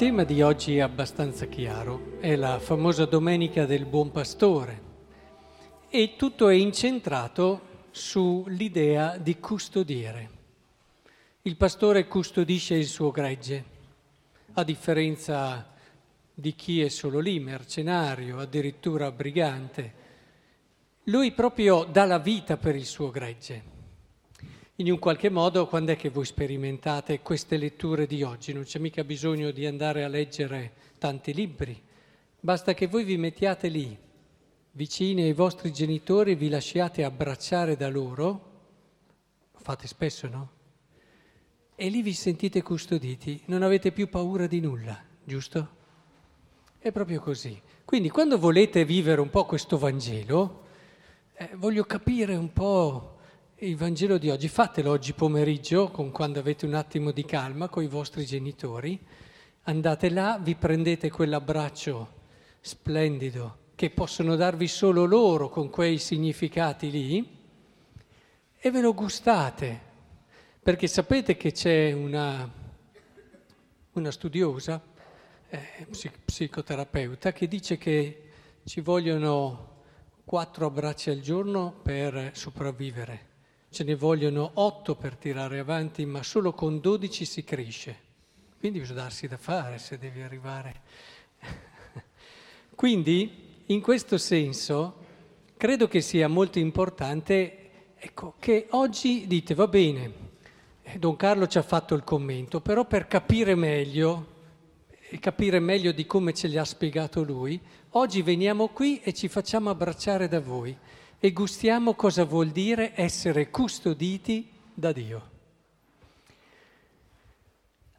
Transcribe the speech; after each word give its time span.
Tema 0.00 0.24
di 0.24 0.40
oggi 0.40 0.78
è 0.78 0.80
abbastanza 0.80 1.44
chiaro, 1.44 2.18
è 2.20 2.34
la 2.34 2.58
famosa 2.58 3.04
Domenica 3.04 3.66
del 3.66 3.84
Buon 3.84 4.10
Pastore 4.10 4.82
e 5.90 6.14
tutto 6.16 6.48
è 6.48 6.54
incentrato 6.54 7.88
sull'idea 7.90 9.18
di 9.18 9.38
custodire. 9.38 10.30
Il 11.42 11.54
pastore 11.58 12.06
custodisce 12.06 12.76
il 12.76 12.86
suo 12.86 13.10
gregge, 13.10 13.64
a 14.54 14.64
differenza 14.64 15.70
di 16.32 16.54
chi 16.54 16.80
è 16.80 16.88
solo 16.88 17.18
lì, 17.18 17.38
mercenario, 17.38 18.38
addirittura 18.38 19.12
brigante. 19.12 19.92
Lui 21.04 21.32
proprio 21.32 21.84
dà 21.84 22.06
la 22.06 22.18
vita 22.18 22.56
per 22.56 22.74
il 22.74 22.86
suo 22.86 23.10
gregge 23.10 23.79
in 24.80 24.90
un 24.90 24.98
qualche 24.98 25.28
modo 25.28 25.66
quando 25.66 25.92
è 25.92 25.96
che 25.96 26.08
voi 26.08 26.24
sperimentate 26.24 27.20
queste 27.20 27.58
letture 27.58 28.06
di 28.06 28.22
oggi? 28.22 28.54
Non 28.54 28.62
c'è 28.62 28.78
mica 28.78 29.04
bisogno 29.04 29.50
di 29.50 29.66
andare 29.66 30.04
a 30.04 30.08
leggere 30.08 30.72
tanti 30.96 31.34
libri, 31.34 31.78
basta 32.40 32.72
che 32.72 32.86
voi 32.86 33.04
vi 33.04 33.18
mettiate 33.18 33.68
lì, 33.68 33.94
vicini 34.72 35.24
ai 35.24 35.34
vostri 35.34 35.70
genitori, 35.70 36.34
vi 36.34 36.48
lasciate 36.48 37.04
abbracciare 37.04 37.76
da 37.76 37.90
loro, 37.90 38.26
lo 39.52 39.58
fate 39.60 39.86
spesso, 39.86 40.28
no? 40.28 40.50
E 41.74 41.88
lì 41.90 42.00
vi 42.00 42.14
sentite 42.14 42.62
custoditi, 42.62 43.42
non 43.46 43.62
avete 43.62 43.92
più 43.92 44.08
paura 44.08 44.46
di 44.46 44.60
nulla, 44.60 44.98
giusto? 45.22 45.68
È 46.78 46.90
proprio 46.90 47.20
così. 47.20 47.60
Quindi 47.84 48.08
quando 48.08 48.38
volete 48.38 48.86
vivere 48.86 49.20
un 49.20 49.28
po' 49.28 49.44
questo 49.44 49.76
Vangelo, 49.76 50.62
eh, 51.34 51.50
voglio 51.56 51.84
capire 51.84 52.34
un 52.34 52.50
po' 52.50 53.09
il 53.62 53.76
Vangelo 53.76 54.16
di 54.16 54.30
oggi, 54.30 54.48
fatelo 54.48 54.90
oggi 54.90 55.12
pomeriggio, 55.12 55.90
con 55.90 56.10
quando 56.10 56.38
avete 56.38 56.64
un 56.64 56.72
attimo 56.72 57.10
di 57.10 57.26
calma 57.26 57.68
con 57.68 57.82
i 57.82 57.88
vostri 57.88 58.24
genitori, 58.24 58.98
andate 59.64 60.08
là, 60.08 60.38
vi 60.40 60.54
prendete 60.54 61.10
quell'abbraccio 61.10 62.18
splendido 62.60 63.58
che 63.74 63.90
possono 63.90 64.36
darvi 64.36 64.66
solo 64.66 65.04
loro 65.04 65.50
con 65.50 65.68
quei 65.68 65.98
significati 65.98 66.90
lì 66.90 67.38
e 68.56 68.70
ve 68.70 68.80
lo 68.80 68.94
gustate, 68.94 69.78
perché 70.62 70.86
sapete 70.86 71.36
che 71.36 71.52
c'è 71.52 71.92
una, 71.92 72.50
una 73.92 74.10
studiosa, 74.10 74.82
eh, 75.50 75.86
psicoterapeuta, 76.24 77.32
che 77.32 77.46
dice 77.46 77.76
che 77.76 78.22
ci 78.64 78.80
vogliono 78.80 79.82
quattro 80.24 80.64
abbracci 80.64 81.10
al 81.10 81.20
giorno 81.20 81.74
per 81.82 82.30
sopravvivere 82.32 83.28
ce 83.70 83.84
ne 83.84 83.94
vogliono 83.94 84.50
otto 84.54 84.96
per 84.96 85.16
tirare 85.16 85.60
avanti, 85.60 86.04
ma 86.04 86.22
solo 86.22 86.52
con 86.52 86.80
dodici 86.80 87.24
si 87.24 87.44
cresce. 87.44 88.08
Quindi 88.58 88.80
bisogna 88.80 89.02
darsi 89.02 89.28
da 89.28 89.36
fare 89.36 89.78
se 89.78 89.96
devi 89.96 90.20
arrivare. 90.20 90.80
Quindi, 92.74 93.62
in 93.66 93.80
questo 93.80 94.18
senso, 94.18 94.96
credo 95.56 95.86
che 95.86 96.00
sia 96.00 96.28
molto 96.28 96.58
importante 96.58 97.94
ecco, 97.96 98.34
che 98.38 98.66
oggi 98.70 99.26
dite, 99.26 99.54
va 99.54 99.68
bene, 99.68 100.12
eh, 100.82 100.98
Don 100.98 101.16
Carlo 101.16 101.46
ci 101.46 101.58
ha 101.58 101.62
fatto 101.62 101.94
il 101.94 102.02
commento, 102.02 102.60
però 102.60 102.84
per 102.86 103.06
capire 103.06 103.54
meglio 103.54 104.38
e 104.88 105.18
capire 105.18 105.60
meglio 105.60 105.92
di 105.92 106.06
come 106.06 106.32
ce 106.32 106.48
li 106.48 106.56
ha 106.56 106.64
spiegato 106.64 107.22
lui, 107.22 107.60
oggi 107.90 108.22
veniamo 108.22 108.68
qui 108.68 109.00
e 109.00 109.12
ci 109.12 109.28
facciamo 109.28 109.70
abbracciare 109.70 110.28
da 110.28 110.40
voi 110.40 110.76
e 111.20 111.32
gustiamo 111.32 111.92
cosa 111.94 112.24
vuol 112.24 112.48
dire 112.48 112.92
essere 112.94 113.50
custoditi 113.50 114.48
da 114.72 114.90
Dio. 114.90 115.28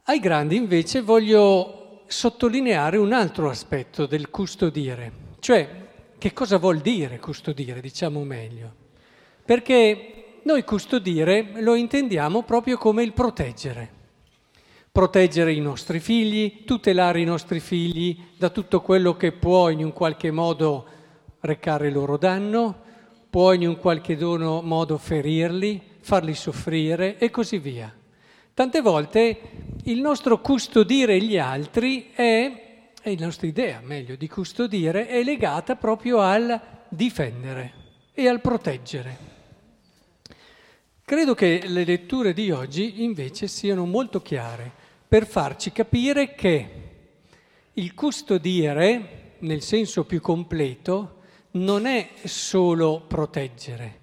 Ai 0.04 0.18
grandi 0.18 0.56
invece 0.56 1.00
voglio 1.00 2.02
sottolineare 2.08 2.96
un 2.96 3.12
altro 3.12 3.48
aspetto 3.48 4.06
del 4.06 4.28
custodire, 4.28 5.12
cioè 5.38 5.68
che 6.18 6.32
cosa 6.32 6.58
vuol 6.58 6.80
dire 6.80 7.20
custodire, 7.20 7.80
diciamo 7.80 8.24
meglio. 8.24 8.74
Perché 9.44 10.40
noi 10.42 10.64
custodire 10.64 11.52
lo 11.60 11.76
intendiamo 11.76 12.42
proprio 12.42 12.76
come 12.76 13.04
il 13.04 13.12
proteggere. 13.12 14.00
Proteggere 14.90 15.52
i 15.52 15.60
nostri 15.60 16.00
figli, 16.00 16.64
tutelare 16.64 17.20
i 17.20 17.24
nostri 17.24 17.60
figli 17.60 18.20
da 18.36 18.50
tutto 18.50 18.80
quello 18.80 19.16
che 19.16 19.30
può 19.30 19.68
in 19.68 19.84
un 19.84 19.92
qualche 19.92 20.32
modo 20.32 20.86
recare 21.40 21.90
loro 21.90 22.16
danno, 22.18 22.90
può 23.32 23.54
in 23.54 23.66
un 23.66 23.78
qualche 23.78 24.14
modo 24.14 24.98
ferirli, 24.98 25.80
farli 26.00 26.34
soffrire 26.34 27.16
e 27.16 27.30
così 27.30 27.56
via. 27.56 27.90
Tante 28.52 28.82
volte 28.82 29.40
il 29.84 30.02
nostro 30.02 30.42
custodire 30.42 31.18
gli 31.18 31.38
altri 31.38 32.10
è, 32.12 32.90
è 33.00 33.14
la 33.16 33.24
nostra 33.24 33.46
idea, 33.46 33.80
meglio, 33.82 34.16
di 34.16 34.28
custodire, 34.28 35.06
è 35.06 35.22
legata 35.22 35.76
proprio 35.76 36.20
al 36.20 36.60
difendere 36.90 37.72
e 38.12 38.28
al 38.28 38.42
proteggere. 38.42 39.16
Credo 41.02 41.32
che 41.32 41.62
le 41.64 41.84
letture 41.84 42.34
di 42.34 42.50
oggi 42.50 43.02
invece 43.02 43.48
siano 43.48 43.86
molto 43.86 44.20
chiare 44.20 44.70
per 45.08 45.26
farci 45.26 45.72
capire 45.72 46.34
che 46.34 46.68
il 47.72 47.94
custodire, 47.94 49.36
nel 49.38 49.62
senso 49.62 50.04
più 50.04 50.20
completo, 50.20 51.20
non 51.52 51.86
è 51.86 52.10
solo 52.24 53.04
proteggere, 53.06 54.00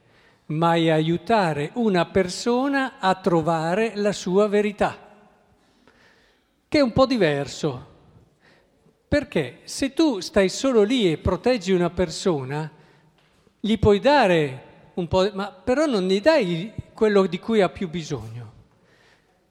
ma 0.48 0.76
è 0.76 0.90
aiutare 0.90 1.72
una 1.76 2.06
persona 2.06 3.00
a 3.00 3.16
trovare 3.16 3.94
la 3.96 4.12
sua 4.12 4.48
verità, 4.48 4.98
che 6.68 6.78
è 6.78 6.82
un 6.82 6.94
po' 6.94 7.06
diverso. 7.06 7.88
Perché 9.08 9.62
se 9.64 9.94
tu 9.94 10.20
stai 10.20 10.50
solo 10.50 10.84
lì 10.84 11.12
e 11.12 11.18
proteggi 11.18 11.72
una 11.72 11.90
persona, 11.90 12.72
gli 13.60 13.80
puoi 13.80 14.00
dare 14.00 14.64
un 14.94 15.08
po', 15.08 15.30
ma 15.34 15.52
però 15.52 15.86
non 15.88 16.08
gli 16.08 16.22
dai 16.22 16.72
quello 16.94 17.26
di 17.26 17.40
cui 17.40 17.62
ha 17.62 17.70
più 17.70 17.90
bisogno. 17.90 18.54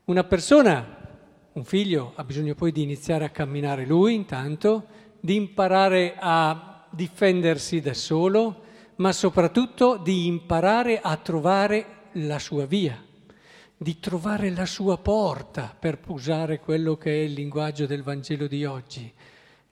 Una 0.05 0.23
persona, 0.23 0.97
un 1.53 1.65
figlio, 1.65 2.13
ha 2.15 2.23
bisogno 2.23 2.55
poi 2.55 2.71
di 2.71 2.83
iniziare 2.83 3.25
a 3.25 3.31
camminare 3.31 3.85
lui 3.85 4.15
intanto, 4.15 4.87
di 5.19 5.35
imparare 5.35 6.15
a 6.17 6.78
difendersi 6.91 7.81
da 7.81 7.95
solo, 7.95 8.63
ma 8.97 9.13
soprattutto 9.13 9.97
di 9.97 10.27
imparare 10.27 11.01
a 11.01 11.17
trovare 11.17 11.97
la 12.13 12.39
sua 12.39 12.67
via, 12.67 13.03
di 13.77 14.01
trovare 14.01 14.51
la 14.51 14.67
sua 14.67 14.99
porta, 14.99 15.75
per 15.79 15.99
usare 16.07 16.61
quello 16.61 16.97
che 16.97 17.11
è 17.11 17.23
il 17.25 17.33
linguaggio 17.33 17.87
del 17.87 18.03
Vangelo 18.03 18.47
di 18.47 18.65
oggi, 18.65 19.13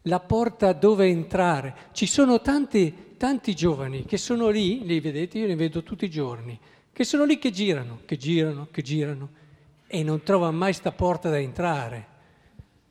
la 0.02 0.20
porta 0.20 0.72
dove 0.72 1.06
entrare. 1.06 1.74
Ci 1.92 2.06
sono 2.06 2.40
tanti, 2.40 3.14
tanti 3.16 3.54
giovani 3.54 4.04
che 4.04 4.16
sono 4.16 4.48
lì, 4.48 4.84
li 4.84 5.00
vedete, 5.00 5.38
io 5.38 5.46
li 5.46 5.54
vedo 5.54 5.82
tutti 5.82 6.04
i 6.04 6.10
giorni, 6.10 6.58
che 6.92 7.04
sono 7.04 7.24
lì 7.24 7.38
che 7.38 7.50
girano, 7.50 8.00
che 8.04 8.16
girano, 8.16 8.68
che 8.70 8.82
girano 8.82 9.28
e 9.86 10.02
non 10.02 10.22
trovano 10.22 10.56
mai 10.56 10.72
sta 10.72 10.92
porta 10.92 11.28
da 11.28 11.38
entrare 11.38 12.14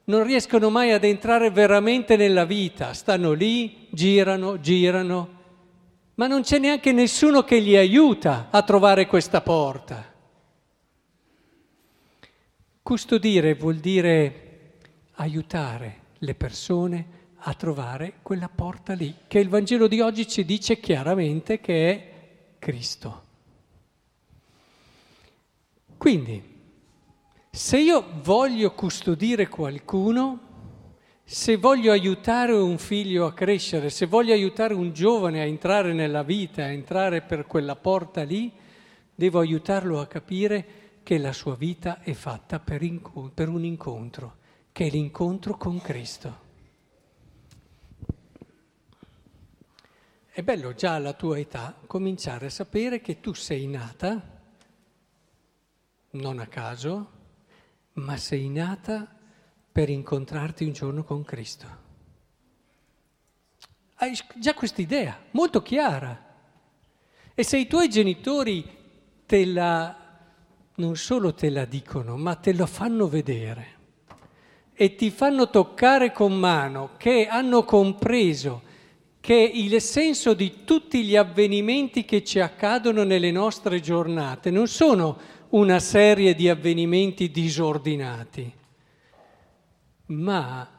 non 0.06 0.24
riescono 0.24 0.70
mai 0.70 0.92
ad 0.92 1.04
entrare 1.04 1.50
veramente 1.50 2.16
nella 2.16 2.46
vita, 2.46 2.94
stanno 2.94 3.34
lì, 3.34 3.88
girano, 3.90 4.60
girano, 4.60 5.30
ma 6.16 6.28
non 6.28 6.42
c'è 6.42 6.60
neanche 6.60 6.92
nessuno 6.92 7.44
che 7.44 7.60
li 7.60 7.76
aiuta 7.76 8.48
a 8.52 8.62
trovare 8.62 9.08
questa 9.08 9.42
porta. 9.42 10.14
Custodire 12.82 13.56
vuol 13.56 13.78
dire 13.78 14.74
aiutare 15.14 16.02
le 16.20 16.36
persone 16.36 17.08
a 17.48 17.54
trovare 17.54 18.16
quella 18.22 18.50
porta 18.50 18.94
lì, 18.94 19.14
che 19.28 19.40
il 19.40 19.50
Vangelo 19.50 19.88
di 19.88 20.02
oggi 20.02 20.28
ci 20.28 20.46
dice 20.46 20.80
chiaramente 20.80 21.60
che 21.60 21.90
è 21.90 22.14
Cristo. 22.60 23.24
Quindi, 25.98 26.55
se 27.56 27.78
io 27.78 28.06
voglio 28.22 28.74
custodire 28.74 29.48
qualcuno, 29.48 30.40
se 31.24 31.56
voglio 31.56 31.94
aiutare 31.94 32.52
un 32.52 32.78
figlio 32.78 33.26
a 33.26 33.34
crescere, 33.34 33.90
se 33.90 34.08
voglio 34.08 34.34
aiutare 34.34 34.74
un 34.74 34.92
giovane 34.92 35.40
a 35.40 35.46
entrare 35.46 35.94
nella 35.94 36.22
vita, 36.22 36.64
a 36.64 36.72
entrare 36.72 37.22
per 37.22 37.48
quella 37.48 37.78
porta 37.78 38.24
lì, 38.24 38.52
devo 39.16 39.40
aiutarlo 39.40 40.02
a 40.02 40.06
capire 40.06 41.00
che 41.02 41.18
la 41.18 41.32
sua 41.32 41.56
vita 41.56 42.02
è 42.02 42.12
fatta 42.12 42.60
per, 42.60 42.84
inco- 42.84 43.32
per 43.34 43.48
un 43.48 43.64
incontro, 43.64 44.36
che 44.74 44.88
è 44.88 44.90
l'incontro 44.90 45.56
con 45.56 45.80
Cristo. 45.80 46.44
È 50.30 50.44
bello 50.44 50.74
già 50.74 50.96
alla 50.96 51.14
tua 51.14 51.40
età 51.40 51.74
cominciare 51.88 52.48
a 52.48 52.50
sapere 52.50 53.00
che 53.00 53.22
tu 53.22 53.32
sei 53.32 53.66
nata, 53.66 54.42
non 56.12 56.40
a 56.40 56.48
caso, 56.48 57.15
ma 57.96 58.18
sei 58.18 58.50
nata 58.50 59.08
per 59.72 59.90
incontrarti 59.90 60.64
un 60.64 60.72
giorno 60.72 61.04
con 61.04 61.24
Cristo. 61.24 61.84
Hai 63.96 64.18
già 64.36 64.54
questa 64.54 64.82
idea 64.82 65.18
molto 65.32 65.62
chiara. 65.62 66.24
E 67.34 67.44
se 67.44 67.58
i 67.58 67.68
tuoi 67.68 67.90
genitori 67.90 68.66
te 69.26 69.46
la, 69.46 69.96
non 70.76 70.96
solo 70.96 71.34
te 71.34 71.50
la 71.50 71.66
dicono, 71.66 72.18
ma 72.18 72.36
te 72.36 72.54
lo 72.54 72.66
fanno 72.66 73.08
vedere, 73.08 73.74
e 74.74 74.96
ti 74.96 75.10
fanno 75.10 75.50
toccare 75.50 76.12
con 76.12 76.38
mano, 76.38 76.92
che 76.98 77.28
hanno 77.28 77.64
compreso 77.64 78.64
che 79.26 79.34
il 79.34 79.82
senso 79.82 80.34
di 80.34 80.64
tutti 80.66 81.04
gli 81.04 81.16
avvenimenti 81.16 82.06
che 82.06 82.24
ci 82.24 82.40
accadono 82.40 83.04
nelle 83.04 83.32
nostre 83.32 83.80
giornate 83.80 84.52
non 84.52 84.68
sono 84.68 85.18
una 85.56 85.80
serie 85.80 86.36
di 86.36 86.50
avvenimenti 86.50 87.32
disordinati, 87.32 88.54
ma 90.08 90.70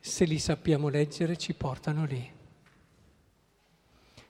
se 0.00 0.24
li 0.24 0.38
sappiamo 0.40 0.88
leggere 0.88 1.36
ci 1.36 1.54
portano 1.54 2.04
lì, 2.04 2.28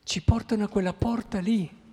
ci 0.05 0.23
portano 0.23 0.65
a 0.65 0.69
quella 0.69 0.93
porta 0.93 1.39
lì. 1.39 1.85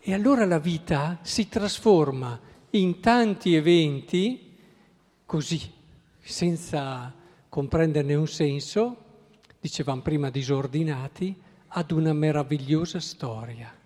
E 0.00 0.14
allora 0.14 0.46
la 0.46 0.58
vita 0.58 1.18
si 1.20 1.50
trasforma 1.50 2.40
in 2.70 3.00
tanti 3.00 3.54
eventi 3.54 4.56
così, 5.26 5.70
senza 6.18 7.14
comprenderne 7.46 8.14
un 8.14 8.26
senso, 8.26 9.04
dicevamo 9.60 10.00
prima 10.00 10.30
disordinati, 10.30 11.38
ad 11.68 11.90
una 11.90 12.14
meravigliosa 12.14 13.00
storia. 13.00 13.78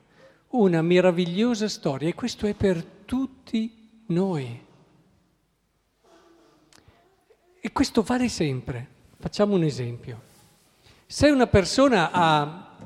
Una 0.52 0.82
meravigliosa 0.82 1.68
storia 1.68 2.08
e 2.08 2.14
questo 2.14 2.46
è 2.46 2.54
per 2.54 2.84
tutti 2.84 4.02
noi. 4.06 4.64
E 7.60 7.72
questo 7.72 8.02
vale 8.02 8.28
sempre. 8.28 8.86
Facciamo 9.18 9.54
un 9.54 9.62
esempio. 9.62 10.20
Se 11.06 11.30
una 11.30 11.46
persona 11.46 12.10
ha 12.12 12.76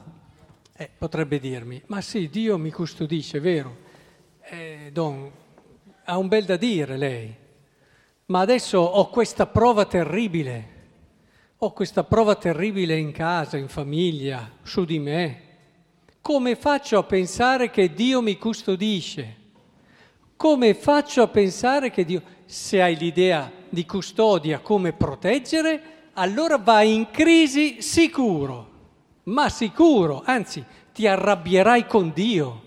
eh, 0.76 0.90
potrebbe 0.96 1.40
dirmi, 1.40 1.82
ma 1.86 2.00
sì, 2.00 2.28
Dio 2.28 2.58
mi 2.58 2.70
custodisce, 2.70 3.40
vero? 3.40 3.76
Eh, 4.42 4.90
don, 4.92 5.30
ha 6.04 6.18
un 6.18 6.28
bel 6.28 6.44
da 6.44 6.56
dire 6.56 6.96
lei, 6.96 7.34
ma 8.26 8.40
adesso 8.40 8.78
ho 8.78 9.08
questa 9.08 9.46
prova 9.46 9.86
terribile, 9.86 10.74
ho 11.56 11.72
questa 11.72 12.04
prova 12.04 12.36
terribile 12.36 12.96
in 12.96 13.10
casa, 13.10 13.56
in 13.56 13.68
famiglia, 13.68 14.52
su 14.62 14.84
di 14.84 14.98
me. 14.98 15.45
Come 16.26 16.56
faccio 16.56 16.98
a 16.98 17.04
pensare 17.04 17.70
che 17.70 17.94
Dio 17.94 18.20
mi 18.20 18.36
custodisce? 18.36 19.36
Come 20.34 20.74
faccio 20.74 21.22
a 21.22 21.28
pensare 21.28 21.92
che 21.92 22.04
Dio... 22.04 22.20
Se 22.44 22.82
hai 22.82 22.96
l'idea 22.96 23.48
di 23.68 23.86
custodia 23.86 24.58
come 24.58 24.92
proteggere, 24.92 26.08
allora 26.14 26.58
vai 26.58 26.92
in 26.94 27.12
crisi 27.12 27.80
sicuro 27.80 28.72
ma 29.26 29.48
sicuro, 29.48 30.24
anzi 30.24 30.64
ti 30.92 31.06
arrabbierai 31.06 31.86
con 31.86 32.10
Dio, 32.12 32.62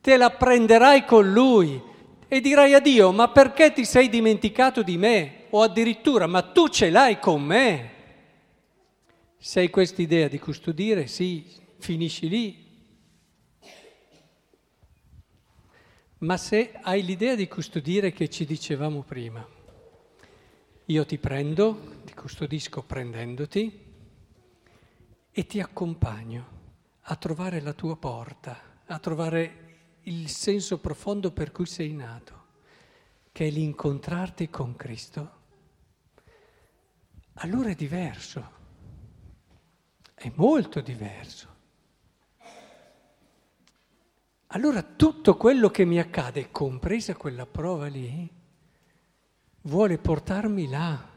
te 0.00 0.16
la 0.16 0.30
prenderai 0.30 1.04
con 1.04 1.32
Lui 1.32 1.80
e 2.26 2.40
dirai 2.40 2.74
a 2.74 2.80
Dio, 2.80 3.12
ma 3.12 3.28
perché 3.28 3.72
ti 3.72 3.84
sei 3.84 4.08
dimenticato 4.08 4.82
di 4.82 4.96
me? 4.96 5.44
O 5.50 5.62
addirittura, 5.62 6.26
ma 6.26 6.42
tu 6.42 6.66
ce 6.66 6.90
l'hai 6.90 7.20
con 7.20 7.42
me? 7.42 7.90
Se 9.38 9.60
hai 9.60 9.70
quest'idea 9.70 10.26
di 10.26 10.40
custodire, 10.40 11.06
sì, 11.06 11.46
finisci 11.78 12.28
lì. 12.28 12.61
Ma 16.22 16.36
se 16.36 16.72
hai 16.82 17.04
l'idea 17.04 17.34
di 17.34 17.48
custodire 17.48 18.12
che 18.12 18.30
ci 18.30 18.44
dicevamo 18.44 19.02
prima, 19.02 19.44
io 20.84 21.04
ti 21.04 21.18
prendo, 21.18 22.00
ti 22.04 22.14
custodisco 22.14 22.84
prendendoti, 22.84 23.90
e 25.32 25.46
ti 25.46 25.58
accompagno 25.58 26.60
a 27.00 27.16
trovare 27.16 27.60
la 27.60 27.72
tua 27.72 27.96
porta, 27.96 28.56
a 28.86 28.98
trovare 29.00 29.98
il 30.02 30.28
senso 30.28 30.78
profondo 30.78 31.32
per 31.32 31.50
cui 31.50 31.66
sei 31.66 31.92
nato, 31.92 32.44
che 33.32 33.48
è 33.48 33.50
l'incontrarti 33.50 34.48
con 34.48 34.76
Cristo, 34.76 35.40
allora 37.34 37.70
è 37.70 37.74
diverso, 37.74 38.50
è 40.14 40.30
molto 40.36 40.80
diverso. 40.82 41.51
Allora 44.54 44.82
tutto 44.82 45.36
quello 45.36 45.70
che 45.70 45.86
mi 45.86 45.98
accade, 45.98 46.50
compresa 46.50 47.14
quella 47.14 47.46
prova 47.46 47.86
lì, 47.86 48.28
vuole 49.62 49.96
portarmi 49.96 50.68
là, 50.68 51.08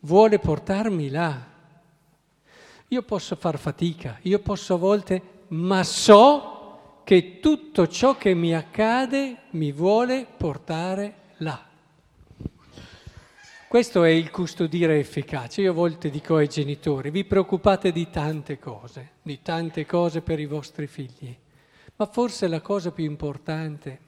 vuole 0.00 0.38
portarmi 0.38 1.10
là. 1.10 1.46
Io 2.86 3.02
posso 3.02 3.34
far 3.34 3.58
fatica, 3.58 4.18
io 4.22 4.38
posso 4.38 4.74
a 4.74 4.78
volte, 4.78 5.22
ma 5.48 5.82
so 5.82 7.00
che 7.02 7.40
tutto 7.40 7.88
ciò 7.88 8.16
che 8.16 8.34
mi 8.34 8.54
accade 8.54 9.38
mi 9.50 9.72
vuole 9.72 10.24
portare 10.24 11.14
là. 11.38 11.60
Questo 13.66 14.04
è 14.04 14.10
il 14.10 14.30
custodire 14.30 15.00
efficace. 15.00 15.62
Io 15.62 15.72
a 15.72 15.74
volte 15.74 16.08
dico 16.08 16.36
ai 16.36 16.48
genitori, 16.48 17.10
vi 17.10 17.24
preoccupate 17.24 17.90
di 17.90 18.08
tante 18.10 18.60
cose, 18.60 19.14
di 19.22 19.42
tante 19.42 19.84
cose 19.86 20.22
per 20.22 20.38
i 20.38 20.46
vostri 20.46 20.86
figli, 20.86 21.36
ma 22.00 22.06
forse 22.06 22.46
la 22.46 22.60
cosa 22.60 22.92
più 22.92 23.04
importante, 23.04 23.98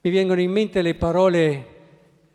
mi 0.00 0.10
vengono 0.12 0.40
in 0.40 0.52
mente 0.52 0.80
le 0.80 0.94
parole, 0.94 1.66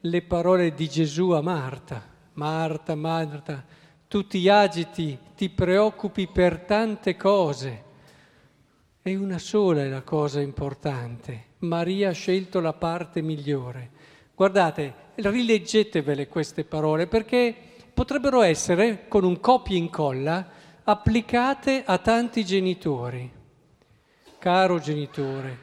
le 0.01 0.21
parole 0.23 0.73
di 0.73 0.89
Gesù 0.89 1.29
a 1.29 1.41
Marta, 1.41 2.05
Marta, 2.33 2.93
Marta, 2.95 3.63
tu 4.09 4.27
ti 4.27 4.49
agiti, 4.49 5.17
ti 5.33 5.47
preoccupi 5.49 6.27
per 6.27 6.59
tante 6.59 7.15
cose. 7.15 7.83
E 9.01 9.15
una 9.15 9.37
sola 9.37 9.83
è 9.83 9.87
la 9.87 10.01
cosa 10.01 10.41
importante. 10.41 11.45
Maria 11.59 12.09
ha 12.09 12.13
scelto 12.13 12.59
la 12.59 12.73
parte 12.73 13.21
migliore. 13.21 13.91
Guardate, 14.35 14.93
rileggetevele 15.15 16.27
queste 16.27 16.65
parole 16.65 17.07
perché 17.07 17.55
potrebbero 17.93 18.41
essere, 18.41 19.07
con 19.07 19.23
un 19.23 19.39
copia 19.39 19.75
e 19.75 19.79
incolla, 19.79 20.49
applicate 20.83 21.81
a 21.85 21.97
tanti 21.97 22.43
genitori. 22.43 23.39
Caro 24.41 24.79
genitore, 24.79 25.57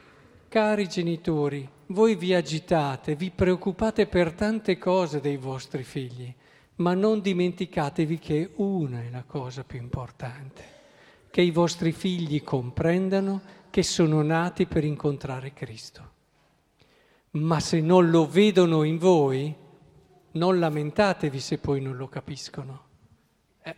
cari 0.47 0.87
genitori, 0.87 1.69
voi 1.87 2.15
vi 2.15 2.33
agitate, 2.33 3.15
vi 3.15 3.29
preoccupate 3.29 4.07
per 4.07 4.31
tante 4.31 4.77
cose 4.77 5.19
dei 5.19 5.35
vostri 5.35 5.83
figli 5.83 6.33
ma 6.79 6.93
non 6.93 7.19
dimenticatevi 7.19 8.19
che 8.19 8.51
una 8.55 9.01
è 9.01 9.09
la 9.09 9.23
cosa 9.23 9.63
più 9.63 9.79
importante, 9.79 10.63
che 11.29 11.41
i 11.41 11.51
vostri 11.51 11.91
figli 11.91 12.41
comprendano 12.41 13.41
che 13.69 13.83
sono 13.83 14.21
nati 14.21 14.65
per 14.65 14.85
incontrare 14.85 15.51
Cristo. 15.51 16.11
Ma 17.31 17.59
se 17.59 17.81
non 17.81 18.09
lo 18.09 18.25
vedono 18.27 18.83
in 18.83 18.97
voi, 18.97 19.53
non 20.31 20.57
lamentatevi 20.57 21.39
se 21.39 21.57
poi 21.57 21.81
non 21.81 21.97
lo 21.97 22.07
capiscono. 22.07 22.83
Eh. 23.61 23.75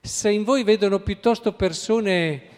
Se 0.00 0.30
in 0.30 0.44
voi 0.44 0.62
vedono 0.62 1.00
piuttosto 1.00 1.54
persone 1.54 2.54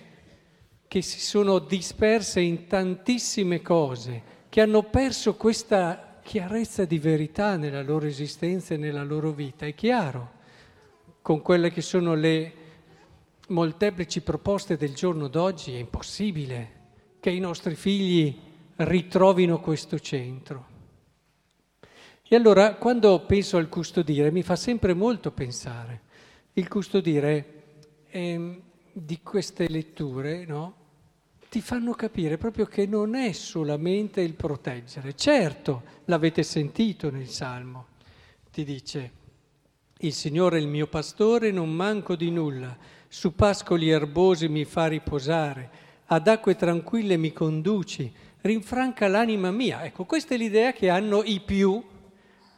che 0.89 1.03
si 1.03 1.21
sono 1.21 1.59
disperse 1.59 2.41
in 2.41 2.67
tantissime 2.67 3.61
cose, 3.61 4.23
che 4.49 4.63
hanno 4.63 4.85
perso 4.85 5.35
questa 5.35 6.21
chiarezza 6.23 6.87
di 6.87 6.99
verità 6.99 7.57
nella 7.57 7.83
loro 7.83 8.07
esistenza 8.07 8.75
e 8.75 8.79
nella 8.79 9.05
loro 9.05 9.31
vita, 9.31 9.67
è 9.67 9.75
chiaro, 9.75 10.33
con 11.21 11.43
quelle 11.43 11.71
che 11.71 11.83
sono 11.83 12.15
le 12.15 12.53
molteplici 13.49 14.23
proposte 14.23 14.77
del 14.77 14.95
giorno 14.95 15.29
d'oggi 15.29 15.75
è 15.75 15.79
impossibile 15.79 16.77
che 17.21 17.31
i 17.31 17.39
nostri 17.39 17.75
figli 17.75 18.35
ritrovino 18.77 19.61
questo 19.61 19.99
centro. 19.99 20.77
E 22.27 22.37
allora 22.37 22.75
quando 22.75 23.25
penso 23.27 23.57
al 23.57 23.69
custodire 23.69 24.31
mi 24.31 24.43
fa 24.43 24.57
sempre 24.57 24.95
molto 24.95 25.33
pensare. 25.33 26.03
Il 26.55 26.69
custodire 26.69 27.63
eh, 28.09 28.63
di 28.93 29.21
queste 29.23 29.69
letture, 29.69 30.45
no? 30.45 30.78
Ti 31.49 31.61
fanno 31.63 31.95
capire 31.95 32.37
proprio 32.37 32.67
che 32.67 32.87
non 32.87 33.15
è 33.15 33.33
solamente 33.33 34.21
il 34.21 34.35
proteggere. 34.35 35.15
Certo, 35.15 35.83
l'avete 36.07 36.43
sentito 36.43 37.11
nel 37.11 37.29
Salmo, 37.29 37.87
ti 38.53 38.65
dice, 38.65 39.13
il 39.99 40.13
Signore 40.13 40.59
è 40.59 40.61
il 40.61 40.69
mio 40.69 40.87
pastore, 40.87 41.51
non 41.51 41.71
manco 41.73 42.17
di 42.17 42.31
nulla, 42.31 42.77
su 43.09 43.35
pascoli 43.35 43.89
erbosi 43.89 44.49
mi 44.49 44.65
fa 44.65 44.87
riposare, 44.87 45.71
ad 46.07 46.29
acque 46.29 46.55
tranquille 46.55 47.17
mi 47.17 47.33
conduci, 47.33 48.13
rinfranca 48.43 49.09
l'anima 49.09 49.51
mia. 49.51 49.85
Ecco, 49.85 50.05
questa 50.05 50.35
è 50.35 50.39
l'idea 50.39 50.73
che 50.73 50.91
hanno 50.91 51.23
i 51.25 51.41
più 51.41 51.83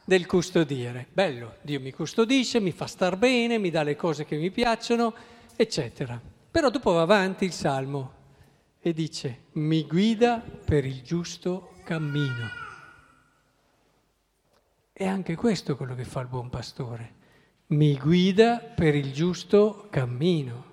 del 0.03 0.25
custodire. 0.25 1.07
Bello, 1.11 1.55
Dio 1.61 1.79
mi 1.79 1.91
custodisce, 1.91 2.59
mi 2.59 2.71
fa 2.71 2.85
star 2.85 3.17
bene, 3.17 3.57
mi 3.57 3.69
dà 3.69 3.83
le 3.83 3.95
cose 3.95 4.25
che 4.25 4.35
mi 4.35 4.51
piacciono, 4.51 5.13
eccetera. 5.55 6.21
Però 6.51 6.69
dopo 6.69 6.91
va 6.91 7.01
avanti 7.01 7.45
il 7.45 7.53
Salmo 7.53 8.19
e 8.83 8.93
dice 8.93 9.43
mi 9.53 9.85
guida 9.85 10.39
per 10.39 10.85
il 10.85 11.03
giusto 11.03 11.75
cammino. 11.83 12.49
E 14.91 15.07
anche 15.07 15.35
questo 15.35 15.73
è 15.73 15.75
quello 15.75 15.95
che 15.95 16.03
fa 16.03 16.21
il 16.21 16.27
buon 16.27 16.49
pastore. 16.49 17.19
Mi 17.67 17.97
guida 17.97 18.59
per 18.59 18.95
il 18.95 19.13
giusto 19.13 19.87
cammino. 19.89 20.69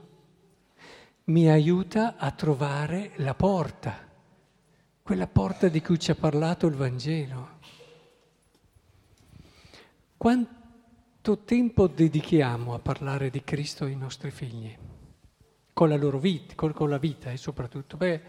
Mi 1.24 1.50
aiuta 1.50 2.16
a 2.16 2.30
trovare 2.30 3.12
la 3.16 3.34
porta, 3.34 4.06
quella 5.02 5.26
porta 5.26 5.68
di 5.68 5.82
cui 5.82 5.98
ci 5.98 6.10
ha 6.10 6.14
parlato 6.14 6.66
il 6.66 6.74
Vangelo. 6.74 7.56
Quanto 10.16 11.38
tempo 11.44 11.86
dedichiamo 11.86 12.74
a 12.74 12.78
parlare 12.78 13.28
di 13.28 13.44
Cristo 13.44 13.84
ai 13.84 13.96
nostri 13.96 14.30
figli? 14.30 14.76
Con 15.78 15.90
la 15.90 15.97
loro 15.97 16.18
vita, 16.18 16.54
con, 16.56 16.73
con 16.73 16.90
la 16.90 16.99
vita 16.99 17.30
e 17.30 17.37
soprattutto. 17.37 17.97
Beh, 17.97 18.20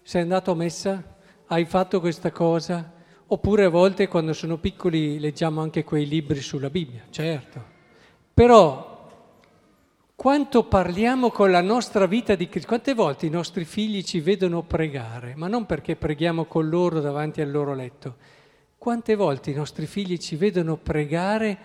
sei 0.00 0.22
andato 0.22 0.52
a 0.52 0.54
messa? 0.54 1.18
Hai 1.48 1.66
fatto 1.66 2.00
questa 2.00 2.32
cosa? 2.32 2.94
Oppure 3.26 3.64
a 3.64 3.68
volte 3.68 4.08
quando 4.08 4.32
sono 4.32 4.56
piccoli 4.56 5.20
leggiamo 5.20 5.60
anche 5.60 5.84
quei 5.84 6.08
libri 6.08 6.40
sulla 6.40 6.70
Bibbia, 6.70 7.02
certo. 7.10 7.62
Però 8.32 9.06
quanto 10.14 10.64
parliamo 10.64 11.30
con 11.30 11.50
la 11.50 11.60
nostra 11.60 12.06
vita 12.06 12.34
di 12.34 12.48
Cristo? 12.48 12.68
Quante 12.68 12.94
volte 12.94 13.26
i 13.26 13.30
nostri 13.30 13.66
figli 13.66 14.02
ci 14.02 14.20
vedono 14.20 14.62
pregare, 14.62 15.34
ma 15.36 15.46
non 15.46 15.66
perché 15.66 15.94
preghiamo 15.94 16.46
con 16.46 16.70
loro 16.70 17.00
davanti 17.00 17.42
al 17.42 17.50
loro 17.50 17.74
letto. 17.74 18.16
Quante 18.78 19.14
volte 19.14 19.50
i 19.50 19.54
nostri 19.54 19.84
figli 19.84 20.16
ci 20.16 20.36
vedono 20.36 20.78
pregare 20.78 21.58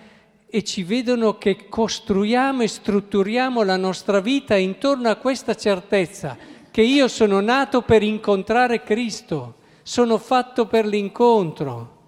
e 0.55 0.63
ci 0.63 0.83
vedono 0.83 1.39
che 1.39 1.67
costruiamo 1.67 2.61
e 2.61 2.67
strutturiamo 2.67 3.63
la 3.63 3.75
nostra 3.75 4.19
vita 4.19 4.55
intorno 4.55 5.09
a 5.09 5.15
questa 5.15 5.55
certezza 5.55 6.37
che 6.69 6.83
io 6.83 7.07
sono 7.07 7.39
nato 7.39 7.81
per 7.81 8.03
incontrare 8.03 8.83
Cristo 8.83 9.55
sono 9.81 10.19
fatto 10.19 10.67
per 10.67 10.85
l'incontro. 10.85 12.01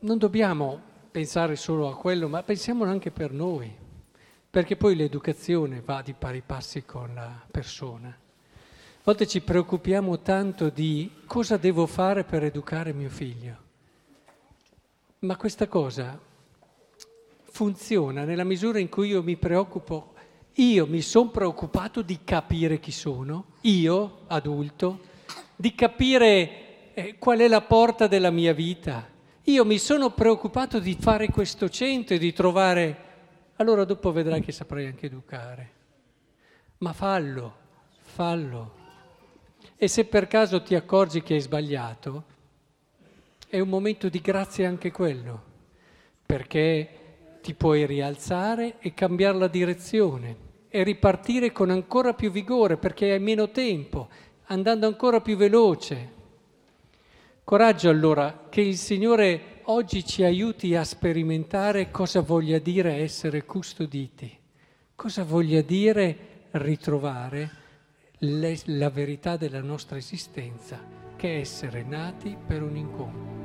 Non 0.00 0.16
dobbiamo 0.16 0.80
pensare 1.10 1.54
solo 1.54 1.86
a 1.90 1.94
quello, 1.94 2.26
ma 2.26 2.42
pensiamolo 2.42 2.90
anche 2.90 3.10
per 3.10 3.32
noi, 3.32 3.70
perché 4.48 4.76
poi 4.76 4.96
l'educazione 4.96 5.82
va 5.84 6.00
di 6.00 6.14
pari 6.14 6.42
passi 6.44 6.86
con 6.86 7.12
la 7.14 7.38
persona. 7.50 8.08
A 8.08 9.00
volte 9.04 9.26
ci 9.26 9.42
preoccupiamo 9.42 10.20
tanto 10.20 10.70
di 10.70 11.10
cosa 11.26 11.58
devo 11.58 11.84
fare 11.84 12.24
per 12.24 12.44
educare 12.44 12.94
mio 12.94 13.10
figlio, 13.10 13.66
ma 15.20 15.36
questa 15.36 15.66
cosa 15.66 16.18
funziona 17.42 18.24
nella 18.24 18.44
misura 18.44 18.78
in 18.78 18.88
cui 18.88 19.08
io 19.08 19.22
mi 19.22 19.36
preoccupo 19.36 20.14
io 20.58 20.86
mi 20.86 21.02
sono 21.02 21.30
preoccupato 21.30 22.02
di 22.02 22.20
capire 22.24 22.80
chi 22.80 22.90
sono, 22.90 23.52
io 23.62 24.22
adulto, 24.26 25.00
di 25.54 25.72
capire 25.74 26.94
eh, 26.94 27.16
qual 27.18 27.38
è 27.38 27.46
la 27.46 27.60
porta 27.60 28.08
della 28.08 28.30
mia 28.30 28.52
vita. 28.52 29.08
Io 29.44 29.64
mi 29.64 29.78
sono 29.78 30.10
preoccupato 30.10 30.80
di 30.80 30.96
fare 30.98 31.28
questo 31.28 31.68
centro 31.68 32.16
e 32.16 32.18
di 32.18 32.32
trovare... 32.32 33.06
Allora 33.56 33.84
dopo 33.84 34.10
vedrai 34.12 34.40
che 34.40 34.52
saprai 34.52 34.86
anche 34.86 35.06
educare. 35.06 35.72
Ma 36.78 36.92
fallo, 36.92 37.56
fallo. 38.00 38.74
E 39.76 39.86
se 39.86 40.06
per 40.06 40.26
caso 40.26 40.62
ti 40.62 40.74
accorgi 40.74 41.22
che 41.22 41.34
hai 41.34 41.40
sbagliato, 41.40 42.24
è 43.48 43.58
un 43.60 43.68
momento 43.68 44.08
di 44.08 44.20
grazia 44.20 44.68
anche 44.68 44.90
quello, 44.90 45.42
perché 46.24 46.88
ti 47.40 47.54
puoi 47.54 47.86
rialzare 47.86 48.74
e 48.78 48.92
cambiare 48.92 49.38
la 49.38 49.48
direzione 49.48 50.46
e 50.68 50.82
ripartire 50.82 51.50
con 51.50 51.70
ancora 51.70 52.12
più 52.12 52.30
vigore 52.30 52.76
perché 52.76 53.12
hai 53.12 53.20
meno 53.20 53.50
tempo, 53.50 54.08
andando 54.46 54.86
ancora 54.86 55.20
più 55.20 55.36
veloce. 55.36 56.16
Coraggio 57.42 57.88
allora 57.88 58.48
che 58.50 58.60
il 58.60 58.76
Signore 58.76 59.60
oggi 59.64 60.04
ci 60.04 60.22
aiuti 60.22 60.74
a 60.74 60.84
sperimentare 60.84 61.90
cosa 61.90 62.20
voglia 62.20 62.58
dire 62.58 62.96
essere 62.96 63.46
custoditi, 63.46 64.36
cosa 64.94 65.24
voglia 65.24 65.62
dire 65.62 66.16
ritrovare 66.50 67.50
le, 68.18 68.58
la 68.64 68.90
verità 68.90 69.38
della 69.38 69.62
nostra 69.62 69.96
esistenza, 69.96 70.78
che 71.16 71.36
è 71.36 71.40
essere 71.40 71.82
nati 71.82 72.36
per 72.46 72.62
un 72.62 72.76
incontro. 72.76 73.37